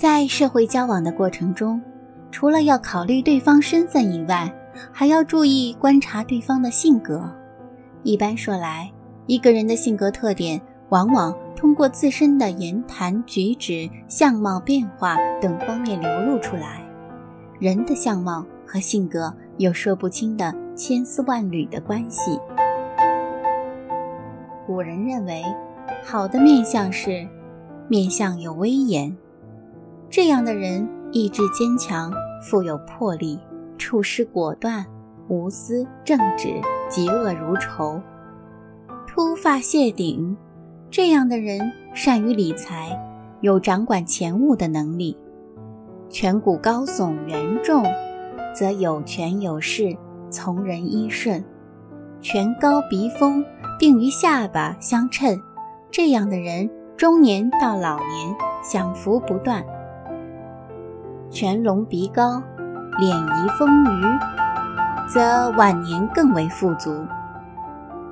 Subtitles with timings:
[0.00, 1.78] 在社会交往的过程中，
[2.30, 4.50] 除了要考虑对方身份以外，
[4.90, 7.30] 还要注意观察对方的性格。
[8.02, 8.90] 一般说来，
[9.26, 10.58] 一个人的性格特点
[10.88, 16.80] 往往通过自身的言谈举止、相貌变化等方面流露出来。
[17.58, 22.40] 人的相貌和性格有说不清的千丝万缕的关系。
[24.66, 25.44] 古人认为，
[26.02, 27.28] 好的面相是
[27.86, 29.14] 面相有威严，
[30.10, 32.12] 这样的人意志坚强，
[32.42, 33.38] 富有魄力。
[33.78, 34.84] 处事果断、
[35.28, 36.48] 无私、正直、
[36.90, 37.98] 嫉恶如仇；
[39.06, 40.36] 秃发谢顶，
[40.90, 42.90] 这样的人善于理财，
[43.40, 45.16] 有掌管钱物的能力；
[46.10, 47.82] 颧骨高耸圆重，
[48.54, 49.96] 则有权有势，
[50.28, 51.42] 从人依顺；
[52.20, 53.42] 颧高鼻峰
[53.78, 55.40] 并于下巴相称，
[55.90, 56.68] 这样的人
[56.98, 59.62] 中年到老年享福不断；
[61.30, 62.42] 颧隆鼻高。
[62.98, 64.18] 脸仪丰腴，
[65.08, 66.90] 则晚年更为富足；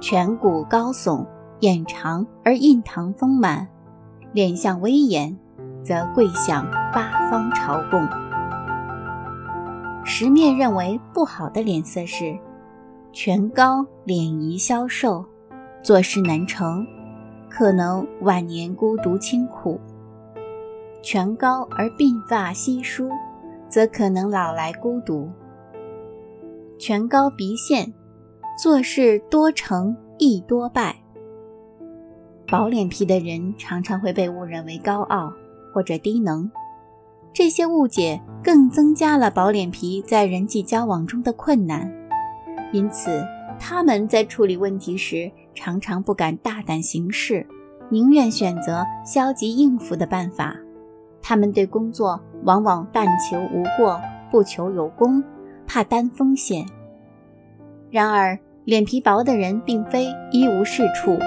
[0.00, 1.26] 颧骨高耸，
[1.60, 3.68] 眼长而印堂丰满，
[4.32, 5.36] 脸相威严，
[5.82, 8.08] 则贵享八方朝贡。
[10.04, 12.34] 十面认为不好的脸色是：
[13.12, 15.22] 颧高，脸仪消瘦，
[15.82, 16.86] 做事难成，
[17.50, 19.78] 可能晚年孤独清苦；
[21.02, 23.08] 颧高而鬓发稀疏。
[23.68, 25.30] 则可能老来孤独。
[26.78, 27.92] 颧高鼻陷，
[28.58, 30.96] 做事多成易多败。
[32.46, 35.30] 薄脸皮的人常常会被误认为高傲
[35.74, 36.50] 或者低能，
[37.34, 41.92] 这些误解更增加了薄脸皮在人际交往中的困难。
[42.72, 43.22] 因此，
[43.58, 47.46] 他们在处理问题时常常不敢大胆行事，
[47.90, 50.56] 宁愿选择消极应付的办法。
[51.22, 55.22] 他们对工作往往但求无过，不求有功，
[55.66, 56.64] 怕担风险。
[57.90, 61.18] 然而，脸皮薄的人并非一无是处。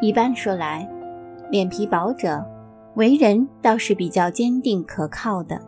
[0.00, 0.88] 一般说来，
[1.50, 2.44] 脸皮薄者
[2.94, 5.60] 为人倒是比较坚定可靠的。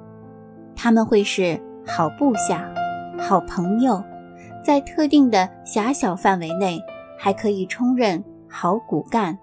[0.75, 2.73] 他们会是好部下、
[3.19, 4.03] 好朋友，
[4.65, 6.81] 在特定的狭小范围内，
[7.19, 9.39] 还可以充任好骨干。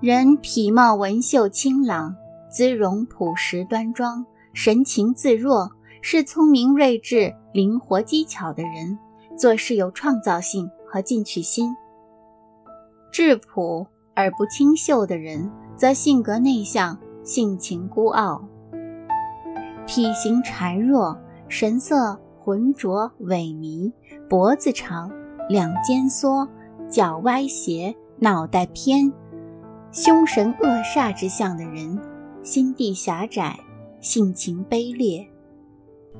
[0.00, 2.14] 人体貌文秀清朗。
[2.50, 5.70] 姿容朴实端庄，神情自若，
[6.00, 8.98] 是聪明睿智、灵活机巧的人，
[9.36, 11.76] 做事有创造性和进取心。
[13.12, 18.42] 质朴而不清秀的人，则性格内向，性情孤傲，
[19.86, 23.92] 体型孱弱，神色浑浊萎靡，
[24.28, 25.10] 脖子长，
[25.48, 26.48] 两肩缩，
[26.88, 29.12] 脚歪斜，脑袋偏，
[29.92, 31.98] 凶神恶煞之相的人。
[32.48, 33.60] 心地狭窄，
[34.00, 35.22] 性情卑劣，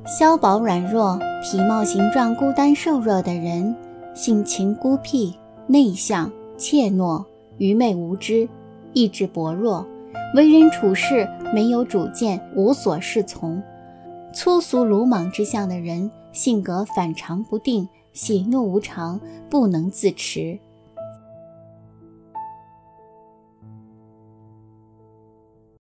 [0.05, 3.75] 消薄软弱，体貌形状孤单瘦弱的人，
[4.15, 5.35] 性情孤僻、
[5.67, 7.25] 内向、怯懦、
[7.57, 8.47] 愚昧无知，
[8.93, 9.87] 意志薄弱，
[10.35, 13.63] 为人处事没有主见，无所适从，
[14.35, 19.19] 粗俗鲁莽之相的人，性格反常不定，喜怒无常，
[19.49, 20.59] 不能自持。